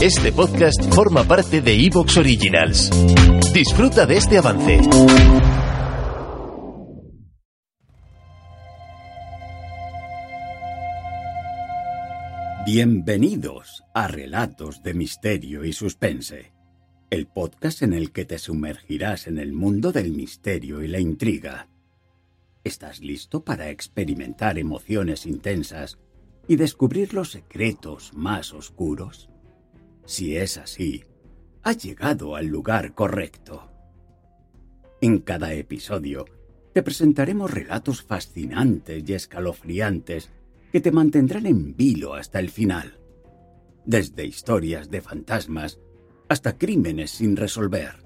Este 0.00 0.30
podcast 0.30 0.80
forma 0.94 1.24
parte 1.24 1.60
de 1.60 1.74
Evox 1.74 2.18
Originals. 2.18 2.88
Disfruta 3.52 4.06
de 4.06 4.16
este 4.16 4.38
avance. 4.38 4.78
Bienvenidos 12.64 13.82
a 13.92 14.06
Relatos 14.06 14.84
de 14.84 14.94
Misterio 14.94 15.64
y 15.64 15.72
Suspense, 15.72 16.52
el 17.10 17.26
podcast 17.26 17.82
en 17.82 17.92
el 17.92 18.12
que 18.12 18.24
te 18.24 18.38
sumergirás 18.38 19.26
en 19.26 19.38
el 19.38 19.52
mundo 19.52 19.90
del 19.90 20.12
misterio 20.12 20.80
y 20.80 20.86
la 20.86 21.00
intriga. 21.00 21.66
¿Estás 22.62 23.00
listo 23.00 23.44
para 23.44 23.70
experimentar 23.70 24.60
emociones 24.60 25.26
intensas 25.26 25.98
y 26.46 26.54
descubrir 26.54 27.14
los 27.14 27.32
secretos 27.32 28.12
más 28.14 28.54
oscuros? 28.54 29.28
Si 30.08 30.38
es 30.38 30.56
así, 30.56 31.04
has 31.62 31.84
llegado 31.84 32.34
al 32.34 32.46
lugar 32.46 32.94
correcto. 32.94 33.70
En 35.02 35.18
cada 35.18 35.52
episodio 35.52 36.24
te 36.72 36.82
presentaremos 36.82 37.50
relatos 37.50 38.02
fascinantes 38.02 39.04
y 39.06 39.12
escalofriantes 39.12 40.30
que 40.72 40.80
te 40.80 40.92
mantendrán 40.92 41.44
en 41.44 41.76
vilo 41.76 42.14
hasta 42.14 42.40
el 42.40 42.48
final. 42.48 42.98
Desde 43.84 44.24
historias 44.24 44.90
de 44.90 45.02
fantasmas 45.02 45.78
hasta 46.30 46.56
crímenes 46.56 47.10
sin 47.10 47.36
resolver. 47.36 47.96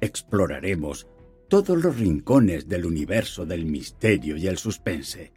Exploraremos 0.00 1.08
todos 1.48 1.76
los 1.82 1.98
rincones 1.98 2.68
del 2.68 2.86
universo 2.86 3.46
del 3.46 3.66
misterio 3.66 4.36
y 4.36 4.46
el 4.46 4.58
suspense. 4.58 5.32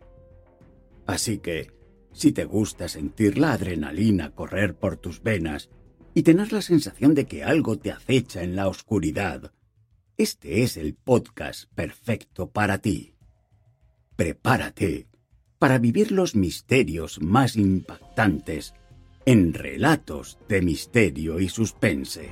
Así 1.07 1.39
que, 1.39 1.71
si 2.13 2.31
te 2.31 2.45
gusta 2.45 2.89
sentir 2.89 3.39
la 3.39 3.53
adrenalina 3.53 4.35
correr 4.35 4.75
por 4.75 4.97
tus 4.97 5.23
venas 5.23 5.71
y 6.15 6.23
tener 6.23 6.53
la 6.53 6.61
sensación 6.61 7.13
de 7.13 7.25
que 7.25 7.43
algo 7.43 7.77
te 7.77 7.91
acecha 7.91 8.41
en 8.41 8.55
la 8.55 8.69
oscuridad, 8.69 9.51
este 10.17 10.63
es 10.63 10.77
el 10.77 10.95
podcast 10.95 11.69
perfecto 11.75 12.49
para 12.49 12.77
ti. 12.77 13.13
Prepárate 14.15 15.07
para 15.59 15.77
vivir 15.77 16.13
los 16.13 16.33
misterios 16.33 17.21
más 17.21 17.57
impactantes 17.57 18.73
en 19.25 19.53
relatos 19.53 20.39
de 20.47 20.61
misterio 20.61 21.41
y 21.41 21.49
suspense. 21.49 22.31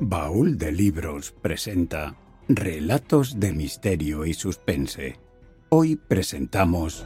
Baúl 0.00 0.58
de 0.58 0.72
Libros 0.72 1.32
presenta 1.40 2.16
Relatos 2.48 3.38
de 3.38 3.52
Misterio 3.52 4.24
y 4.24 4.34
Suspense. 4.34 5.25
Hoy 5.68 5.96
presentamos 5.96 7.04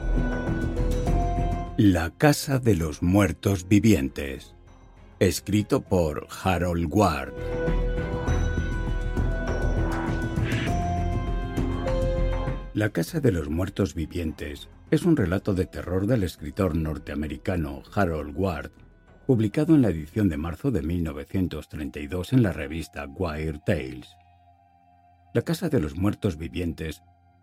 La 1.77 2.11
Casa 2.11 2.59
de 2.59 2.75
los 2.75 3.01
Muertos 3.01 3.67
Vivientes, 3.67 4.53
escrito 5.19 5.81
por 5.81 6.27
Harold 6.43 6.85
Ward. 6.87 7.33
La 12.75 12.89
Casa 12.89 13.19
de 13.19 13.31
los 13.31 13.49
Muertos 13.49 13.95
Vivientes 13.95 14.69
es 14.91 15.05
un 15.05 15.17
relato 15.17 15.55
de 15.55 15.65
terror 15.65 16.05
del 16.05 16.21
escritor 16.21 16.75
norteamericano 16.75 17.81
Harold 17.95 18.35
Ward, 18.37 18.69
publicado 19.25 19.73
en 19.73 19.81
la 19.81 19.89
edición 19.89 20.29
de 20.29 20.37
marzo 20.37 20.69
de 20.69 20.83
1932 20.83 22.33
en 22.33 22.43
la 22.43 22.53
revista 22.53 23.07
Wire 23.07 23.59
Tales. 23.65 24.07
La 25.33 25.41
Casa 25.41 25.67
de 25.69 25.79
los 25.79 25.95
Muertos 25.95 26.37
Vivientes 26.37 27.01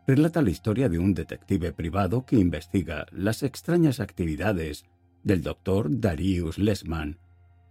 relata 0.08 0.40
la 0.40 0.48
historia 0.48 0.88
de 0.88 0.98
un 0.98 1.12
detective 1.12 1.70
privado 1.74 2.24
que 2.24 2.36
investiga 2.36 3.06
las 3.12 3.42
extrañas 3.42 4.00
actividades 4.00 4.86
del 5.22 5.42
doctor 5.42 6.00
Darius 6.00 6.56
Lesman, 6.56 7.18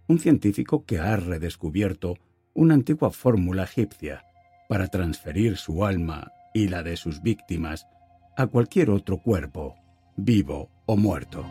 un 0.06 0.20
científico 0.20 0.84
que 0.86 1.00
ha 1.00 1.16
redescubierto 1.16 2.14
una 2.54 2.74
antigua 2.74 3.10
fórmula 3.10 3.64
egipcia 3.64 4.22
para 4.68 4.86
transferir 4.86 5.56
su 5.56 5.84
alma 5.84 6.30
y 6.54 6.68
la 6.68 6.84
de 6.84 6.96
sus 6.96 7.22
víctimas 7.22 7.88
a 8.36 8.46
cualquier 8.46 8.90
otro 8.90 9.18
cuerpo, 9.18 9.74
vivo 10.16 10.70
o 10.86 10.96
muerto. 10.96 11.44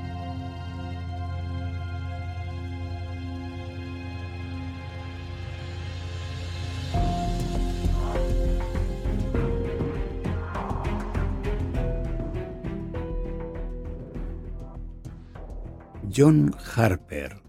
John 16.16 16.56
Harper 16.76 17.42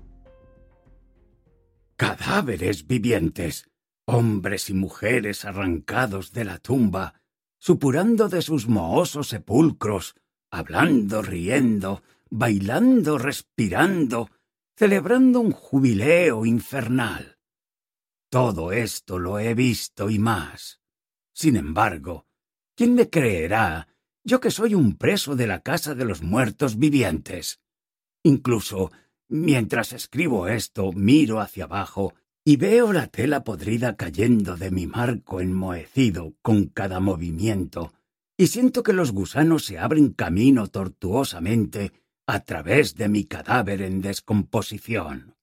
Cadáveres 1.96 2.86
vivientes, 2.86 3.70
hombres 4.06 4.70
y 4.70 4.74
mujeres 4.74 5.44
arrancados 5.44 6.32
de 6.32 6.44
la 6.44 6.58
tumba, 6.58 7.20
supurando 7.58 8.28
de 8.28 8.42
sus 8.42 8.66
mohosos 8.66 9.28
sepulcros, 9.28 10.16
hablando, 10.50 11.22
riendo, 11.22 12.02
bailando, 12.30 13.18
respirando, 13.18 14.30
celebrando 14.76 15.40
un 15.40 15.52
jubileo 15.52 16.44
infernal. 16.44 17.38
Todo 18.30 18.72
esto 18.72 19.18
lo 19.18 19.38
he 19.38 19.54
visto 19.54 20.10
y 20.10 20.18
más. 20.18 20.80
Sin 21.32 21.56
embargo, 21.56 22.26
¿quién 22.74 22.94
me 22.94 23.08
creerá 23.08 23.88
yo 24.24 24.40
que 24.40 24.50
soy 24.50 24.74
un 24.74 24.96
preso 24.96 25.36
de 25.36 25.46
la 25.46 25.60
casa 25.60 25.94
de 25.94 26.04
los 26.04 26.22
muertos 26.22 26.76
vivientes? 26.76 27.60
Incluso, 28.22 28.90
mientras 29.28 29.92
escribo 29.92 30.48
esto, 30.48 30.92
miro 30.92 31.40
hacia 31.40 31.64
abajo 31.64 32.14
y 32.44 32.56
veo 32.56 32.92
la 32.92 33.08
tela 33.08 33.44
podrida 33.44 33.96
cayendo 33.96 34.56
de 34.56 34.70
mi 34.70 34.86
marco 34.86 35.40
enmohecido 35.40 36.34
con 36.42 36.66
cada 36.66 37.00
movimiento, 37.00 37.92
y 38.36 38.46
siento 38.46 38.82
que 38.82 38.92
los 38.92 39.12
gusanos 39.12 39.64
se 39.64 39.78
abren 39.78 40.12
camino 40.12 40.68
tortuosamente 40.68 41.92
a 42.26 42.40
través 42.40 42.94
de 42.94 43.08
mi 43.08 43.24
cadáver 43.24 43.82
en 43.82 44.00
descomposición. 44.00 45.34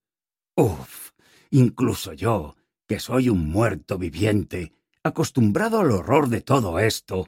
Uf, 0.56 1.12
incluso 1.52 2.14
yo, 2.14 2.56
que 2.88 3.00
soy 3.00 3.30
un 3.30 3.50
muerto 3.50 3.98
viviente, 3.98 4.72
acostumbrado 5.04 5.80
al 5.80 5.92
horror 5.92 6.30
de 6.30 6.42
todo 6.42 6.80
esto, 6.80 7.28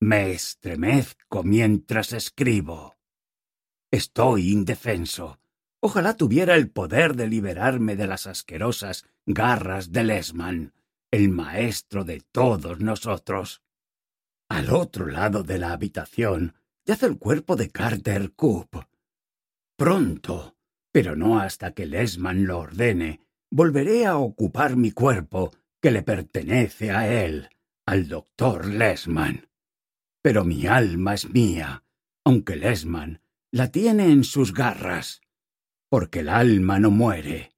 me 0.00 0.32
estremezco 0.32 1.42
mientras 1.42 2.12
escribo. 2.12 2.97
Estoy 3.90 4.52
indefenso, 4.52 5.38
Ojalá 5.80 6.16
tuviera 6.16 6.56
el 6.56 6.70
poder 6.70 7.14
de 7.14 7.28
liberarme 7.28 7.94
de 7.94 8.08
las 8.08 8.26
asquerosas 8.26 9.06
garras 9.26 9.92
de 9.92 10.02
Lesman, 10.04 10.74
el 11.12 11.28
maestro 11.28 12.04
de 12.04 12.20
todos 12.32 12.80
nosotros. 12.80 13.62
Al 14.48 14.70
otro 14.70 15.06
lado 15.06 15.44
de 15.44 15.58
la 15.58 15.72
habitación 15.72 16.54
yace 16.84 17.06
el 17.06 17.18
cuerpo 17.18 17.54
de 17.54 17.70
Carter 17.70 18.32
Coop. 18.32 18.74
Pronto, 19.76 20.56
pero 20.90 21.14
no 21.14 21.38
hasta 21.38 21.74
que 21.74 21.86
Lesman 21.86 22.44
lo 22.44 22.58
ordene, 22.58 23.20
volveré 23.50 24.06
a 24.06 24.16
ocupar 24.16 24.74
mi 24.74 24.90
cuerpo 24.90 25.52
que 25.80 25.92
le 25.92 26.02
pertenece 26.02 26.90
a 26.90 27.24
él, 27.24 27.50
al 27.86 28.08
doctor 28.08 28.66
Lesman. 28.66 29.48
Pero 30.22 30.44
mi 30.44 30.66
alma 30.66 31.14
es 31.14 31.30
mía, 31.30 31.84
aunque 32.24 32.56
Lesman 32.56 33.20
la 33.50 33.70
tiene 33.70 34.10
en 34.10 34.24
sus 34.24 34.52
garras 34.52 35.20
porque 35.88 36.20
el 36.20 36.28
alma 36.28 36.78
no 36.78 36.90
muere. 36.90 37.54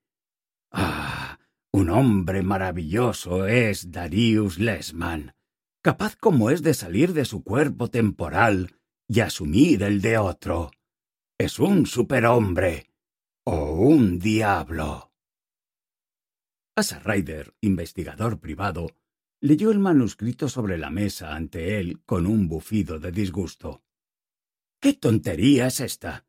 Ah, 0.70 1.38
un 1.72 1.90
hombre 1.90 2.42
maravilloso 2.42 3.46
es 3.46 3.90
Darius 3.90 4.58
Lesman, 4.58 5.34
capaz 5.82 6.16
como 6.16 6.50
es 6.50 6.62
de 6.62 6.75
salir 6.75 7.12
de 7.12 7.25
su 7.25 7.42
cuerpo 7.42 7.88
temporal 7.88 8.76
y 9.08 9.20
asumir 9.20 9.82
el 9.82 10.00
de 10.00 10.19
otro. 10.19 10.70
Es 11.38 11.58
un 11.58 11.87
superhombre 11.87 12.90
o 13.44 13.72
un 13.72 14.19
diablo. 14.19 15.12
Asa 16.76 17.00
Ryder, 17.00 17.54
investigador 17.60 18.38
privado, 18.38 18.88
leyó 19.40 19.70
el 19.70 19.81
manuscrito 19.81 20.48
sobre 20.48 20.78
la 20.78 20.90
mesa 20.90 21.34
ante 21.34 21.78
él 21.78 22.00
con 22.04 22.26
un 22.26 22.48
bufido 22.48 23.00
de 23.00 23.10
disgusto. 23.10 23.82
¿Qué 24.81 24.94
tontería 24.94 25.67
es 25.67 25.81
esta? 25.81 26.25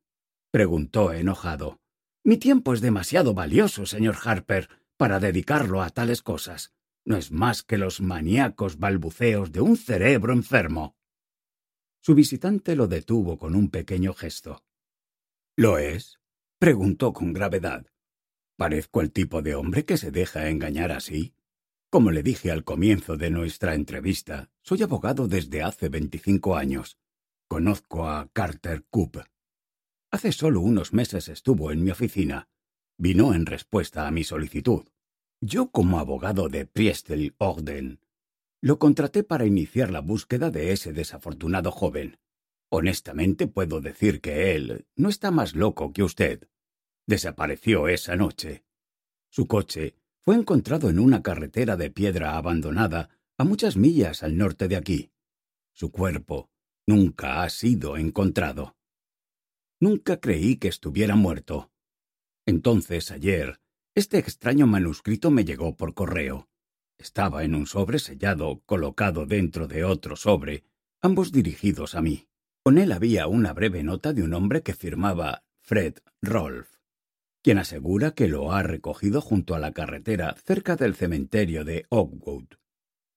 preguntó 0.52 1.14
enojado. 1.14 1.80
Mi 2.26 2.36
tiempo 2.36 2.74
es 2.74 2.82
demasiado 2.82 3.34
valioso, 3.34 3.86
señor 3.86 4.18
Harper, 4.22 4.68
para 4.98 5.22
dedicarlo 5.22 5.82
a 5.82 5.90
tales 5.90 6.22
cosas. 6.22 6.74
No 7.06 7.16
es 7.16 7.32
más 7.32 7.64
que 7.64 7.78
los 7.78 8.02
maníacos 8.02 8.78
balbuceos 8.78 9.54
de 9.54 9.62
un 9.62 9.78
cerebro 9.78 10.34
enfermo. 10.34 10.98
Su 12.02 12.14
visitante 12.14 12.76
lo 12.76 12.88
detuvo 12.88 13.38
con 13.38 13.56
un 13.56 13.70
pequeño 13.70 14.14
gesto. 14.14 14.66
¿Lo 15.56 15.78
es? 15.78 16.20
preguntó 16.60 17.14
con 17.14 17.32
gravedad. 17.32 17.88
¿Parezco 18.58 19.00
el 19.00 19.14
tipo 19.14 19.42
de 19.42 19.56
hombre 19.56 19.86
que 19.86 19.96
se 19.96 20.12
deja 20.12 20.50
engañar 20.50 20.92
así? 20.92 21.34
Como 21.90 22.12
le 22.12 22.22
dije 22.22 22.52
al 22.52 22.66
comienzo 22.66 23.16
de 23.16 23.32
nuestra 23.32 23.76
entrevista, 23.76 24.52
soy 24.62 24.84
abogado 24.84 25.30
desde 25.30 25.64
hace 25.64 25.88
veinticinco 25.88 26.58
años. 26.58 27.01
Conozco 27.52 28.08
a 28.08 28.30
Carter 28.32 28.86
Coop. 28.90 29.18
Hace 30.10 30.32
solo 30.32 30.62
unos 30.62 30.94
meses 30.94 31.28
estuvo 31.28 31.74
en 31.74 31.84
mi 31.84 31.92
oficina. 31.92 32.48
Vino 32.98 33.34
en 33.34 33.46
respuesta 33.46 34.08
a 34.08 34.12
mi 34.12 34.24
solicitud. 34.24 34.88
Yo, 35.42 35.70
como 35.70 36.00
abogado 36.00 36.48
de 36.48 36.66
Priestel 36.66 37.36
Ogden, 37.40 38.00
lo 38.62 38.80
contraté 38.80 39.26
para 39.26 39.46
iniciar 39.46 39.92
la 39.92 40.00
búsqueda 40.00 40.50
de 40.50 40.72
ese 40.72 40.94
desafortunado 40.94 41.72
joven. 41.72 42.20
Honestamente 42.70 43.48
puedo 43.48 43.82
decir 43.82 44.22
que 44.22 44.56
él 44.56 44.88
no 44.96 45.10
está 45.10 45.30
más 45.30 45.54
loco 45.54 45.92
que 45.92 46.04
usted. 46.04 46.48
Desapareció 47.06 47.90
esa 47.90 48.16
noche. 48.16 48.64
Su 49.30 49.48
coche 49.48 49.98
fue 50.22 50.36
encontrado 50.36 50.90
en 50.90 51.00
una 51.00 51.22
carretera 51.22 51.76
de 51.76 51.92
piedra 51.92 52.38
abandonada 52.38 53.10
a 53.38 53.44
muchas 53.44 53.76
millas 53.76 54.24
al 54.24 54.38
norte 54.38 54.70
de 54.70 54.78
aquí. 54.78 55.12
Su 55.74 55.92
cuerpo 55.92 56.51
nunca 56.88 57.44
ha 57.44 57.50
sido 57.50 57.98
encontrado. 57.98 58.76
Nunca 59.80 60.20
creí 60.20 60.58
que 60.58 60.68
estuviera 60.68 61.16
muerto. 61.16 61.72
Entonces, 62.46 63.12
ayer, 63.12 63.60
este 63.96 64.18
extraño 64.20 64.68
manuscrito 64.68 65.32
me 65.32 65.44
llegó 65.44 65.76
por 65.76 65.94
correo. 65.94 66.50
Estaba 66.98 67.44
en 67.44 67.56
un 67.56 67.66
sobre 67.66 68.00
sellado 68.00 68.62
colocado 68.66 69.26
dentro 69.26 69.68
de 69.68 69.84
otro 69.84 70.16
sobre, 70.16 70.64
ambos 71.02 71.32
dirigidos 71.32 71.96
a 71.96 72.02
mí. 72.02 72.28
Con 72.64 72.78
él 72.78 72.92
había 72.92 73.28
una 73.28 73.54
breve 73.54 73.84
nota 73.84 74.14
de 74.14 74.22
un 74.22 74.34
hombre 74.34 74.62
que 74.62 74.76
firmaba 74.76 75.44
Fred 75.62 75.96
Rolf, 76.22 76.78
quien 77.42 77.58
asegura 77.58 78.12
que 78.12 78.28
lo 78.28 78.52
ha 78.52 78.62
recogido 78.62 79.20
junto 79.20 79.56
a 79.56 79.60
la 79.60 79.72
carretera 79.72 80.36
cerca 80.46 80.76
del 80.76 80.94
cementerio 80.94 81.66
de 81.66 81.86
Oakwood. 81.90 82.48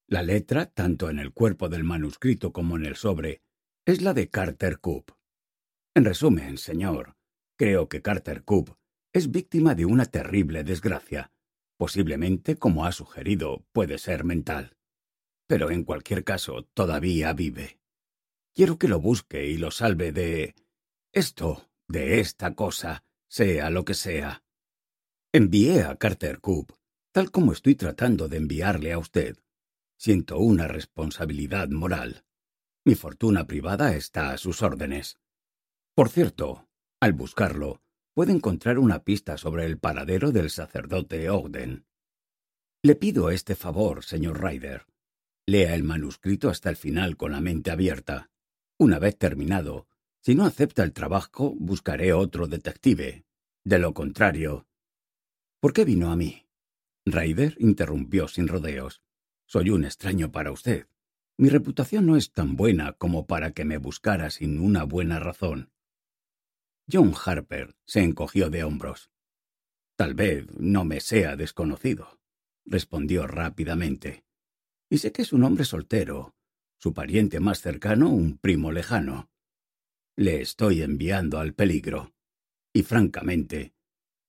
La 0.06 0.22
letra, 0.22 0.66
tanto 0.66 1.10
en 1.10 1.18
el 1.18 1.32
cuerpo 1.32 1.68
del 1.68 1.84
manuscrito 1.84 2.52
como 2.52 2.76
en 2.76 2.86
el 2.86 2.96
sobre, 2.96 3.42
es 3.86 4.00
la 4.00 4.14
de 4.14 4.30
Carter 4.30 4.80
Coop. 4.80 5.10
En 5.94 6.06
resumen, 6.06 6.56
señor, 6.56 7.16
creo 7.58 7.88
que 7.88 8.00
Carter 8.00 8.42
Coop 8.42 8.70
es 9.12 9.30
víctima 9.30 9.74
de 9.74 9.84
una 9.84 10.06
terrible 10.06 10.64
desgracia. 10.64 11.32
Posiblemente, 11.76 12.56
como 12.56 12.86
ha 12.86 12.92
sugerido, 12.92 13.66
puede 13.72 13.98
ser 13.98 14.24
mental. 14.24 14.78
Pero 15.46 15.70
en 15.70 15.84
cualquier 15.84 16.24
caso, 16.24 16.64
todavía 16.72 17.34
vive. 17.34 17.78
Quiero 18.54 18.78
que 18.78 18.88
lo 18.88 19.00
busque 19.00 19.46
y 19.46 19.58
lo 19.58 19.70
salve 19.70 20.12
de... 20.12 20.54
esto, 21.12 21.68
de 21.86 22.20
esta 22.20 22.54
cosa, 22.54 23.04
sea 23.28 23.68
lo 23.68 23.84
que 23.84 23.94
sea. 23.94 24.44
Envié 25.30 25.82
a 25.82 25.96
Carter 25.96 26.40
Coop, 26.40 26.72
tal 27.12 27.30
como 27.30 27.52
estoy 27.52 27.74
tratando 27.74 28.28
de 28.28 28.38
enviarle 28.38 28.92
a 28.92 28.98
usted. 28.98 29.36
Siento 29.98 30.38
una 30.38 30.68
responsabilidad 30.68 31.68
moral. 31.68 32.24
Mi 32.86 32.94
fortuna 32.94 33.46
privada 33.46 33.96
está 33.96 34.30
a 34.30 34.36
sus 34.36 34.60
órdenes. 34.60 35.18
Por 35.94 36.10
cierto, 36.10 36.68
al 37.00 37.14
buscarlo, 37.14 37.80
puede 38.12 38.32
encontrar 38.32 38.78
una 38.78 39.04
pista 39.04 39.38
sobre 39.38 39.64
el 39.64 39.78
paradero 39.78 40.32
del 40.32 40.50
sacerdote 40.50 41.30
Ogden. 41.30 41.86
Le 42.82 42.94
pido 42.94 43.30
este 43.30 43.54
favor, 43.54 44.04
señor 44.04 44.42
Ryder. 44.42 44.86
Lea 45.46 45.74
el 45.74 45.82
manuscrito 45.82 46.50
hasta 46.50 46.68
el 46.68 46.76
final 46.76 47.16
con 47.16 47.32
la 47.32 47.40
mente 47.40 47.70
abierta. 47.70 48.30
Una 48.78 48.98
vez 48.98 49.16
terminado, 49.16 49.86
si 50.20 50.34
no 50.34 50.44
acepta 50.44 50.82
el 50.82 50.92
trabajo, 50.92 51.54
buscaré 51.56 52.12
otro 52.12 52.48
detective. 52.48 53.24
De 53.64 53.78
lo 53.78 53.94
contrario. 53.94 54.66
¿Por 55.58 55.72
qué 55.72 55.86
vino 55.86 56.12
a 56.12 56.16
mí? 56.16 56.46
Ryder 57.06 57.56
interrumpió 57.60 58.28
sin 58.28 58.46
rodeos. 58.46 59.00
Soy 59.46 59.70
un 59.70 59.86
extraño 59.86 60.30
para 60.30 60.52
usted. 60.52 60.86
Mi 61.36 61.48
reputación 61.48 62.06
no 62.06 62.16
es 62.16 62.32
tan 62.32 62.54
buena 62.54 62.92
como 62.92 63.26
para 63.26 63.52
que 63.52 63.64
me 63.64 63.78
buscara 63.78 64.30
sin 64.30 64.58
una 64.58 64.84
buena 64.84 65.18
razón. 65.18 65.72
John 66.90 67.12
Harper 67.24 67.74
se 67.86 68.02
encogió 68.02 68.50
de 68.50 68.62
hombros. 68.62 69.10
Tal 69.96 70.14
vez 70.14 70.46
no 70.58 70.84
me 70.84 71.00
sea 71.00 71.34
desconocido, 71.34 72.20
respondió 72.64 73.26
rápidamente. 73.26 74.24
Y 74.88 74.98
sé 74.98 75.10
que 75.10 75.22
es 75.22 75.32
un 75.32 75.42
hombre 75.42 75.64
soltero, 75.64 76.36
su 76.78 76.92
pariente 76.92 77.40
más 77.40 77.60
cercano 77.60 78.10
un 78.10 78.38
primo 78.38 78.70
lejano. 78.70 79.30
Le 80.16 80.40
estoy 80.40 80.82
enviando 80.82 81.40
al 81.40 81.54
peligro. 81.54 82.12
Y 82.72 82.82
francamente, 82.82 83.74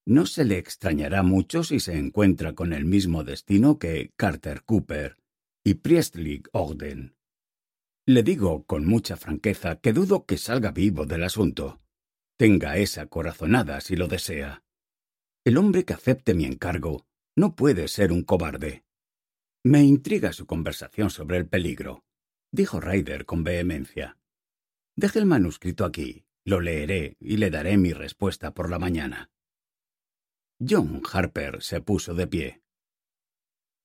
no 0.05 0.25
se 0.25 0.45
le 0.45 0.57
extrañará 0.57 1.21
mucho 1.21 1.63
si 1.63 1.79
se 1.79 1.97
encuentra 1.97 2.53
con 2.53 2.73
el 2.73 2.85
mismo 2.85 3.23
destino 3.23 3.77
que 3.77 4.11
Carter 4.15 4.63
Cooper 4.63 5.17
y 5.65 5.73
Priestley 5.73 6.43
Ogden. 6.53 7.15
Le 8.05 8.21
digo 8.21 8.65
con 8.65 8.85
mucha 8.85 9.17
franqueza 9.17 9.77
que 9.81 9.93
dudo 9.93 10.27
que 10.27 10.37
salga 10.37 10.71
vivo 10.71 11.07
del 11.07 11.23
asunto. 11.23 11.81
Tenga 12.37 12.77
esa 12.77 13.07
corazonada 13.07 13.81
si 13.81 13.95
lo 13.95 14.07
desea. 14.07 14.63
El 15.43 15.57
hombre 15.57 15.83
que 15.83 15.93
acepte 15.93 16.35
mi 16.35 16.45
encargo 16.45 17.07
no 17.35 17.55
puede 17.55 17.87
ser 17.87 18.11
un 18.11 18.23
cobarde. 18.23 18.85
Me 19.63 19.83
intriga 19.83 20.33
su 20.33 20.45
conversación 20.45 21.09
sobre 21.09 21.37
el 21.37 21.47
peligro, 21.47 22.05
dijo 22.51 22.79
Ryder 22.79 23.25
con 23.25 23.43
vehemencia. 23.43 24.19
Deje 24.95 25.17
el 25.17 25.25
manuscrito 25.25 25.83
aquí, 25.83 26.25
lo 26.45 26.61
leeré 26.61 27.17
y 27.19 27.37
le 27.37 27.49
daré 27.49 27.77
mi 27.77 27.91
respuesta 27.91 28.53
por 28.53 28.69
la 28.69 28.77
mañana. 28.77 29.31
John 30.59 31.01
Harper 31.11 31.63
se 31.63 31.81
puso 31.81 32.13
de 32.13 32.27
pie. 32.27 32.64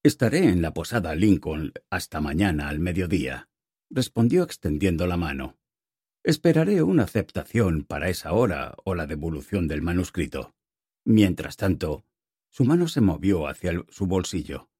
Estaré 0.02 0.48
en 0.48 0.62
la 0.62 0.72
posada 0.72 1.14
Lincoln 1.14 1.74
hasta 1.90 2.22
mañana 2.22 2.70
al 2.70 2.78
mediodía, 2.78 3.50
respondió 3.90 4.42
extendiendo 4.44 5.06
la 5.06 5.18
mano. 5.18 5.58
Esperaré 6.24 6.82
una 6.82 7.02
aceptación 7.02 7.84
para 7.84 8.08
esa 8.08 8.32
hora 8.32 8.74
o 8.84 8.94
la 8.94 9.06
devolución 9.06 9.68
del 9.68 9.82
manuscrito. 9.82 10.54
Mientras 11.04 11.58
tanto, 11.58 12.06
su 12.48 12.64
mano 12.64 12.88
se 12.88 13.02
movió 13.02 13.46
hacia 13.46 13.84
su 13.90 14.06
bolsillo. 14.06 14.70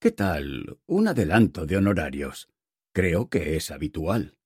¿Qué 0.00 0.10
tal 0.10 0.80
un 0.86 1.06
adelanto 1.06 1.64
de 1.64 1.76
honorarios? 1.76 2.48
Creo 2.92 3.28
que 3.28 3.54
es 3.54 3.70
habitual. 3.70 4.38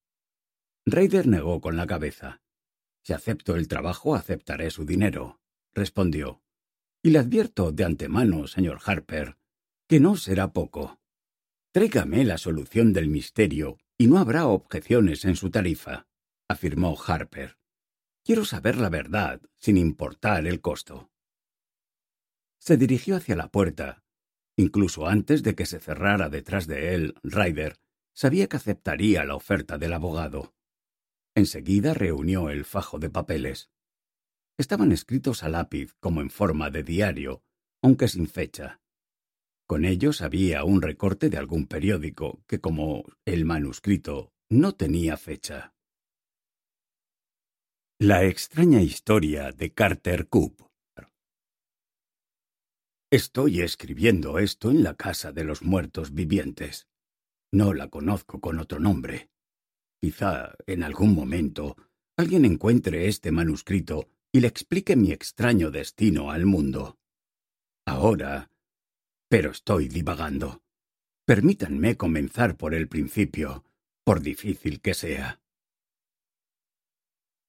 Raider 0.85 1.27
negó 1.27 1.63
con 1.63 1.79
la 1.79 1.87
cabeza. 1.87 2.43
Si 3.03 3.15
acepto 3.15 3.57
el 3.57 3.67
trabajo, 3.67 4.15
aceptaré 4.15 4.71
su 4.71 4.85
dinero, 4.85 5.41
respondió. 5.73 6.43
Y 7.03 7.11
le 7.11 7.19
advierto 7.19 7.73
de 7.73 7.85
antemano, 7.85 8.47
señor 8.47 8.79
Harper, 8.85 9.39
que 9.93 10.01
no 10.01 10.17
será 10.17 10.55
poco. 10.55 10.99
Tráigame 11.71 12.25
la 12.25 12.39
solución 12.39 12.95
del 12.95 13.11
misterio 13.11 13.77
y 13.99 14.07
no 14.07 14.17
habrá 14.17 14.47
objeciones 14.47 15.27
en 15.27 15.37
su 15.37 15.51
tarifa 15.51 16.07
afirmó 16.49 16.97
Harper. 17.07 17.59
Quiero 18.25 18.47
saber 18.47 18.79
la 18.79 18.89
verdad, 18.89 19.43
sin 19.59 19.77
importar 19.77 20.47
el 20.47 20.63
costo. 20.63 21.11
Se 22.59 22.79
dirigió 22.79 23.17
hacia 23.17 23.37
la 23.37 23.51
puerta. 23.51 24.03
Incluso 24.57 25.09
antes 25.09 25.43
de 25.43 25.55
que 25.55 25.67
se 25.67 25.79
cerrara 25.79 26.31
detrás 26.31 26.67
de 26.67 26.95
él, 26.95 27.15
Ryder 27.23 27.77
sabía 28.15 28.49
que 28.49 28.57
aceptaría 28.57 29.27
la 29.27 29.35
oferta 29.35 29.77
del 29.77 29.93
abogado. 29.93 30.55
Enseguida 31.35 31.93
reunió 31.93 32.49
el 32.49 32.65
fajo 32.65 32.99
de 32.99 33.11
papeles. 33.11 33.69
Estaban 34.57 34.91
escritos 34.91 35.43
a 35.43 35.51
lápiz 35.51 35.93
como 36.01 36.23
en 36.23 36.31
forma 36.31 36.71
de 36.71 36.83
diario, 36.83 37.43
aunque 37.83 38.09
sin 38.09 38.27
fecha. 38.27 38.82
Con 39.73 39.87
ellos 39.87 40.21
había 40.21 40.65
un 40.65 40.83
recorte 40.83 41.31
de 41.31 41.39
algún 41.39 41.67
periódico 41.67 42.43
que, 42.47 42.61
como 42.61 43.07
el 43.25 43.47
manuscrito, 43.47 44.31
no 44.51 44.75
tenía 44.75 45.17
fecha. 45.17 45.73
La 47.99 48.23
extraña 48.23 48.83
historia 48.83 49.51
de 49.51 49.73
Carter 49.73 50.29
Coop. 50.29 50.61
Estoy 53.11 53.63
escribiendo 53.63 54.39
esto 54.39 54.71
en 54.71 54.83
la 54.83 54.95
casa 54.95 55.33
de 55.33 55.45
los 55.45 55.63
muertos 55.63 56.13
vivientes. 56.13 56.87
No 57.51 57.73
la 57.73 57.89
conozco 57.89 58.43
con 58.43 58.59
otro 58.59 58.79
nombre. 58.79 59.31
Quizá, 60.03 60.55
en 60.67 60.83
algún 60.83 61.15
momento, 61.15 61.79
alguien 62.19 62.45
encuentre 62.45 63.09
este 63.09 63.33
manuscrito 63.33 64.11
y 64.33 64.41
le 64.41 64.49
explique 64.49 64.97
mi 64.97 65.13
extraño 65.13 65.71
destino 65.71 66.31
al 66.31 66.45
mundo. 66.45 66.99
Ahora... 67.87 68.52
Pero 69.33 69.51
estoy 69.51 69.89
divagando. 69.89 70.63
Permítanme 71.25 71.97
comenzar 71.97 72.59
por 72.59 72.75
el 72.75 72.87
principio, 72.87 73.65
por 74.05 74.21
difícil 74.21 74.83
que 74.83 74.93
sea. 74.93 75.41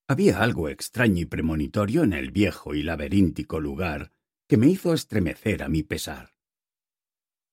Había 0.07 0.41
algo 0.41 0.69
extraño 0.69 1.19
y 1.19 1.25
premonitorio 1.25 2.03
en 2.03 2.13
el 2.13 2.31
viejo 2.31 2.73
y 2.73 2.83
laberíntico 2.83 3.59
lugar 3.59 4.13
que 4.47 4.55
me 4.55 4.67
hizo 4.67 4.93
estremecer 4.93 5.61
a 5.61 5.67
mi 5.67 5.83
pesar. 5.83 6.33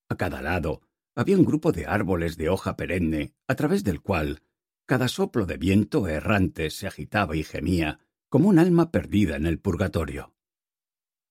A 0.09 0.17
cada 0.17 0.43
lado 0.43 0.83
había 1.17 1.37
un 1.37 1.45
grupo 1.45 1.73
de 1.73 1.87
árboles 1.87 2.37
de 2.37 2.51
hoja 2.51 2.77
perenne 2.77 3.35
a 3.49 3.57
través 3.57 3.83
del 3.83 4.01
cual 4.01 4.45
cada 4.87 5.09
soplo 5.09 5.45
de 5.45 5.57
viento 5.57 6.07
errante 6.07 6.71
se 6.71 6.87
agitaba 6.87 7.35
y 7.35 7.43
gemía 7.43 7.99
como 8.29 8.49
un 8.49 8.61
alma 8.61 8.93
perdida 8.93 9.35
en 9.35 9.47
el 9.47 9.59
purgatorio. 9.59 10.37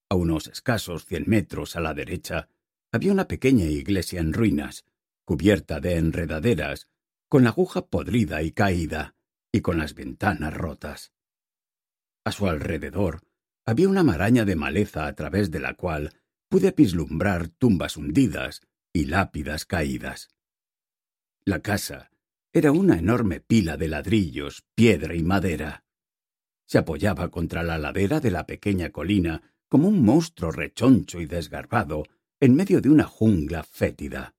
A 0.09 0.15
unos 0.15 0.47
escasos 0.47 1.05
cien 1.05 1.23
metros 1.27 1.77
a 1.77 1.79
la 1.79 1.93
derecha 1.93 2.49
había 2.91 3.11
una 3.11 3.27
pequeña 3.27 3.65
iglesia 3.65 4.19
en 4.19 4.33
ruinas, 4.33 4.85
cubierta 5.25 5.79
de 5.79 5.97
enredaderas, 5.97 6.87
con 7.27 7.43
la 7.43 7.51
aguja 7.51 7.85
podrida 7.85 8.41
y 8.41 8.51
caída, 8.51 9.15
y 9.51 9.61
con 9.61 9.77
las 9.77 9.93
ventanas 9.93 10.53
rotas. 10.53 11.13
A 12.23 12.31
su 12.31 12.47
alrededor 12.47 13.21
había 13.65 13.89
una 13.89 14.03
maraña 14.03 14.45
de 14.45 14.55
maleza 14.55 15.05
a 15.05 15.13
través 15.13 15.51
de 15.51 15.59
la 15.59 15.75
cual 15.75 16.13
pude 16.49 16.71
vislumbrar 16.71 17.49
tumbas 17.49 17.97
hundidas 17.97 18.61
y 18.91 19.05
lápidas 19.05 19.65
caídas. 19.65 20.29
La 21.45 21.61
casa 21.61 22.09
era 22.51 22.71
una 22.71 22.97
enorme 22.97 23.39
pila 23.39 23.77
de 23.77 23.87
ladrillos, 23.87 24.65
piedra 24.73 25.15
y 25.15 25.21
madera. 25.21 25.83
Se 26.65 26.79
apoyaba 26.79 27.29
contra 27.29 27.61
la 27.61 27.77
ladera 27.77 28.19
de 28.19 28.31
la 28.31 28.47
pequeña 28.47 28.89
colina 28.89 29.53
como 29.67 29.87
un 29.87 30.03
monstruo 30.03 30.51
rechoncho 30.51 31.21
y 31.21 31.27
desgarbado 31.27 32.05
en 32.41 32.55
medio 32.55 32.79
de 32.79 32.89
una 32.89 33.03
jungla 33.03 33.63
fétida. 33.63 34.33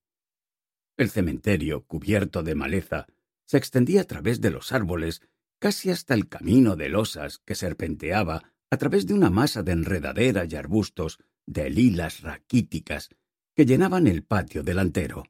El 0.96 1.10
cementerio, 1.10 1.84
cubierto 1.84 2.42
de 2.42 2.54
maleza, 2.54 3.06
se 3.46 3.58
extendía 3.58 4.02
a 4.02 4.04
través 4.04 4.40
de 4.40 4.50
los 4.50 4.72
árboles 4.72 5.22
casi 5.58 5.90
hasta 5.90 6.14
el 6.14 6.28
camino 6.28 6.76
de 6.76 6.88
losas 6.88 7.38
que 7.44 7.54
serpenteaba 7.54 8.54
a 8.70 8.76
través 8.78 9.06
de 9.06 9.14
una 9.14 9.28
masa 9.28 9.62
de 9.62 9.72
enredadera 9.72 10.46
y 10.48 10.54
arbustos 10.54 11.18
de 11.46 11.68
lilas 11.68 12.22
raquíticas 12.22 13.10
que 13.54 13.66
llenaban 13.66 14.06
el 14.06 14.22
patio 14.24 14.62
delantero. 14.62 15.24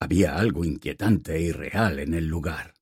Había 0.00 0.36
algo 0.36 0.64
inquietante 0.64 1.36
e 1.36 1.42
irreal 1.42 1.98
en 1.98 2.14
el 2.14 2.26
lugar. 2.26 2.74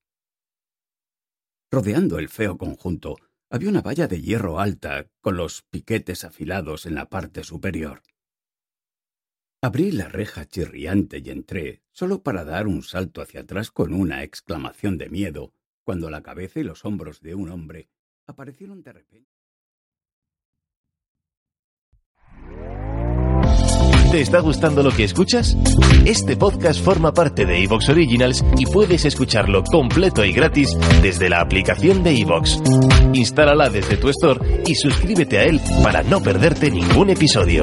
Rodeando 1.71 2.19
el 2.19 2.29
feo 2.29 2.59
conjunto 2.59 3.17
había 3.51 3.71
una 3.71 3.81
valla 3.81 4.07
de 4.07 4.21
hierro 4.21 4.61
alta 4.61 5.09
con 5.21 5.37
los 5.37 5.63
piquetes 5.63 6.25
afilados 6.25 6.87
en 6.87 6.95
la 6.95 7.09
parte 7.09 7.43
superior. 7.43 8.03
Abrí 9.65 9.93
la 9.93 10.09
reja 10.09 10.45
chirriante 10.45 11.23
y 11.25 11.31
entré, 11.31 11.83
solo 11.93 12.21
para 12.21 12.43
dar 12.45 12.67
un 12.67 12.83
salto 12.83 13.23
hacia 13.23 13.43
atrás 13.43 13.71
con 13.71 13.95
una 13.95 14.25
exclamación 14.25 14.99
de 14.99 15.09
miedo, 15.09 15.53
cuando 15.85 16.11
la 16.11 16.21
cabeza 16.21 16.59
y 16.59 16.65
los 16.65 16.85
hombros 16.85 17.21
de 17.21 17.37
un 17.37 17.49
hombre 17.49 17.89
aparecieron 18.27 18.83
de 18.83 18.93
repente. 18.93 19.31
¿Te 24.11 24.21
está 24.21 24.41
gustando 24.41 24.83
lo 24.83 24.91
que 24.91 25.05
escuchas? 25.05 25.57
Este 26.05 26.37
podcast 26.37 26.85
forma 26.85 27.15
parte 27.15 27.47
de 27.47 27.63
Evox 27.63 27.89
Originals 27.89 28.45
y 28.59 28.67
puedes 28.67 29.05
escucharlo 29.05 29.63
completo 29.63 30.25
y 30.25 30.33
gratis 30.33 30.77
desde 31.03 31.31
la 31.31 31.41
aplicación 31.41 32.03
de 32.03 32.21
Evox. 32.21 32.61
Instálala 33.15 33.71
desde 33.71 33.97
tu 33.97 34.09
store 34.09 34.65
y 34.67 34.75
suscríbete 34.75 35.39
a 35.39 35.45
él 35.45 35.61
para 35.85 36.03
no 36.03 36.21
perderte 36.21 36.69
ningún 36.69 37.11
episodio. 37.11 37.63